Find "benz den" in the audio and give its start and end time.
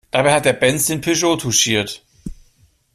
0.53-0.99